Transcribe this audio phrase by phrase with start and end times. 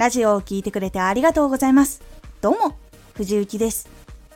[0.00, 2.00] ラジオを聴いてくれてありがとうございます。
[2.40, 2.74] どうも、
[3.12, 3.86] 藤幸です。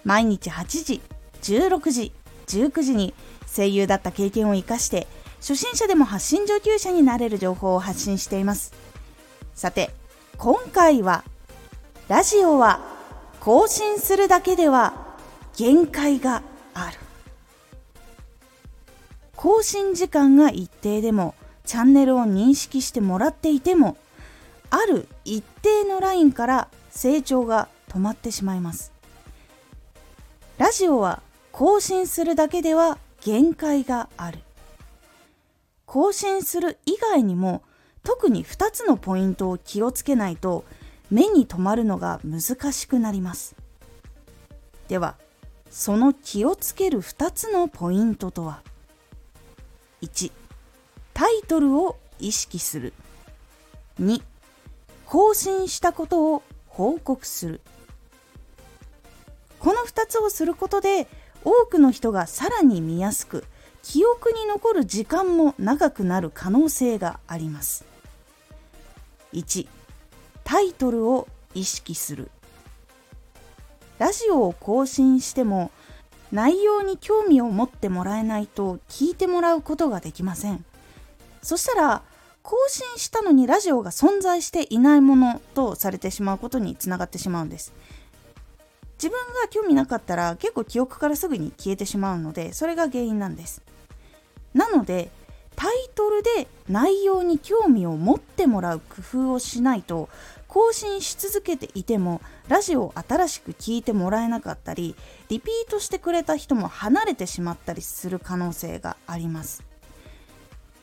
[0.05, 1.01] 毎日8時、
[1.41, 2.13] 16時、
[2.49, 3.15] 19時に
[3.47, 5.07] 声優だった経験を活かして、
[5.41, 8.75] 初心者でも発信上級者になれる情報を発信しています。
[9.55, 9.89] さて、
[10.37, 11.25] 今回は、
[12.09, 12.81] ラジオは
[13.41, 15.17] 更新するだけでは
[15.57, 16.43] 限界が
[16.75, 16.99] ある。
[19.35, 23.97] 更新時間が一定でも、チャンネルを認識してもらっていても、
[24.75, 28.93] ある一定のラインから成長が止まってしまいます。
[30.59, 34.41] ラジオは更新するだけでは限界がある。
[35.87, 37.63] 更新する以外にも
[38.03, 40.65] 特に2つのポイントを気をつけないと
[41.09, 43.55] 目に留まるのが難しくなります。
[44.89, 45.15] では
[45.71, 48.61] その気をつける2つのポイントとは
[50.03, 50.33] ？1
[51.13, 52.93] タイトルを意識する。
[54.01, 54.21] 2
[55.15, 57.61] 更新したことを報告する。
[59.61, 61.07] この2つをすることで
[61.45, 63.45] 多くの人がさらに見やすく
[63.85, 67.85] 記憶に残る時間も長くなる可能性があります。
[69.35, 69.69] 1
[70.43, 72.29] タイトルを意識する。
[74.01, 75.71] ラジオを更新しても
[76.33, 80.65] 内容に興味を持ってもらえないと聞いてもらうことができません。
[81.41, 82.03] そしたら
[82.45, 87.73] 更新したのにラジオが存在していないものとされてしまうことにつながってしまうんです。
[88.99, 93.63] 自分が興味なかったら結構記憶からすぐに消えてしまうのでそれが原因なんです。
[94.53, 95.11] なので
[95.57, 100.11] タイトルで内容に興味を持ってもらう工夫をしないと
[100.47, 104.95] 更新し続けていてもラジオを新しく聞いてもらえなかったり
[105.31, 109.63] リピートしてくれた人も離れてしまったりする可能性があります。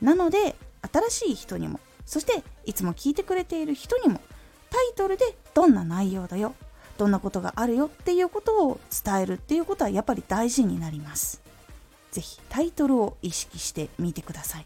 [0.02, 0.56] なので
[0.92, 4.22] 新しい人にもそしていつも聞いてくれている人にも
[4.70, 6.56] タイトルでどんな内容だよ
[6.98, 11.42] どんなことがあるよっていうことを伝えるっていうことはやっぱり大事になります。
[12.12, 14.66] 是非タイトルを意識してみてください。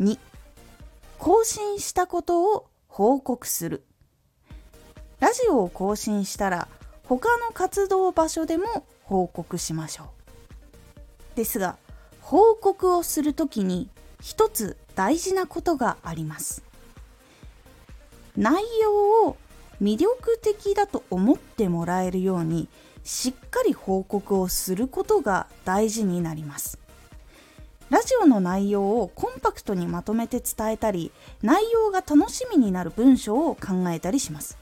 [0.00, 0.18] 2
[1.18, 3.84] 更新したことを報告する。
[5.18, 6.68] ラジオを更新したら
[7.04, 10.10] 他の活動場所でも報告しましょ
[11.34, 11.36] う。
[11.36, 11.78] ですが
[12.32, 13.90] 報告をするときに
[14.22, 16.62] 一つ大事なことがあります。
[18.38, 19.36] 内容を
[19.82, 22.70] 魅力的だと思ってもらえるように
[23.04, 26.78] しっかり報告をすることが大事になります。
[27.90, 31.12] ラジオの内容をコンパクトにまとめて伝えたり
[31.42, 34.56] 内容が楽しみになる文章を考えたりします。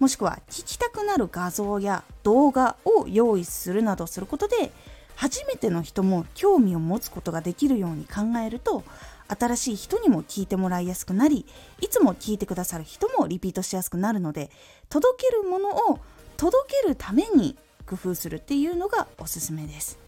[0.00, 4.70] もしくは聞きたくなる画像や動画を用意するなどすることで
[5.18, 8.84] 初めての人も興味を持つことができるように考えると
[9.26, 11.44] 新しい人にも聞いてもらいやすくなり
[11.80, 14.48] いつも聞いてくださる人もリピートしやすくなるので
[14.88, 15.98] 届けるものを
[16.36, 19.98] 届けるために工夫するっていうのがおすすめです。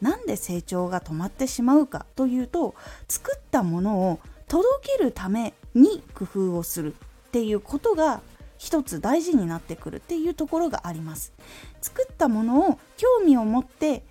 [0.00, 2.74] なんで成長が止まってしまうかというと
[3.06, 4.66] 作ったものを届
[4.98, 6.94] けるために工夫をする
[7.28, 8.22] っていうことが
[8.58, 11.32] 一つ大事になってくるっていうところがあります。
[11.80, 14.02] 作ったものを興味を持って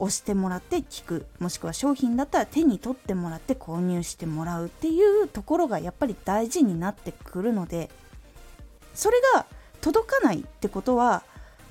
[0.00, 7.90] 押してもらって聞くもしくは商品だったら手に取ってもらって購入してもらうっていうところがやっぱり大事になってくるので
[8.94, 9.44] それが
[9.82, 11.22] 届かないってことは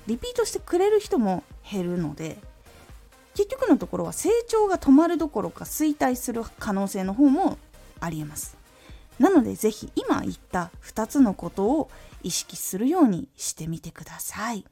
[0.06, 2.38] リピートしてくれる人も減るので
[3.34, 7.58] 結局のところは成長が止まるどころか衰退する可能性の方も
[8.00, 8.59] ありえます。
[9.20, 11.90] なので是非今言った2つのことを
[12.22, 14.64] 意識するようにしてみてください。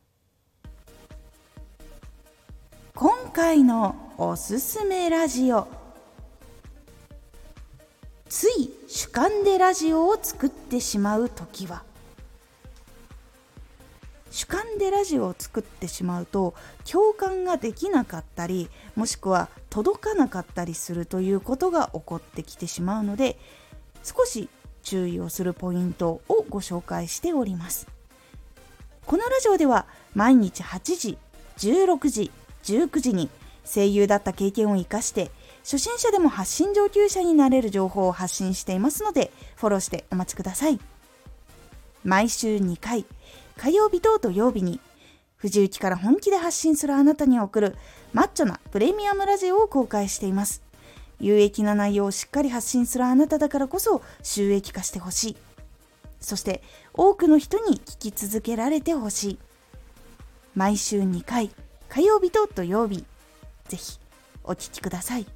[2.95, 5.69] 今回のおすすめラジオ。
[8.31, 11.83] つい主観でラジオを作ってしまう時は。
[14.31, 16.55] 主観でラジオを作ってしまうと
[16.91, 23.39] 共感ができなかったりもしくは届かなかったりするということが起こってきてしまうので
[24.03, 24.49] 少し
[24.83, 27.87] 注意をするポイントをご紹介しております。
[29.07, 31.19] このラジオでは毎日8時
[31.59, 32.31] 16時
[32.65, 33.31] 19時に
[33.65, 35.31] 声優だった経験を生かして
[35.63, 40.79] 初心者でも発信上級者になれる情報を発信していますのでフォローしてお待ちください。
[42.05, 43.05] 毎週2回
[43.57, 44.81] 火曜日と土曜日に
[45.37, 47.77] 藤雪から本気で発信するあなたに送る
[48.13, 50.68] マッチョなプレミアムラジオを公開しています。
[51.21, 55.37] 有益な内容をしっかり発信するあなただからこそ収益化してほしい
[56.21, 56.63] そして
[56.95, 59.39] 多くの人に聞き続けられてほしい
[60.55, 61.51] 毎週2回
[61.89, 63.05] 火曜日と土曜日
[63.69, 63.99] ぜひ
[64.45, 65.27] お聴きください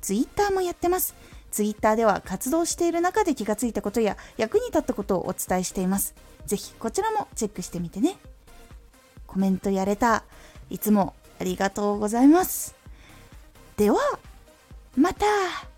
[0.00, 1.14] Twitter もやってます
[1.52, 6.14] Twitter では活動している中で気がついたことや役に立ったことをお伝えしています。
[6.46, 8.16] ぜひこちらもチェックしてみてね。
[9.26, 10.24] コメントやれた。
[10.70, 12.74] いつもありがとうございます。
[13.76, 13.98] では、
[14.96, 15.71] また。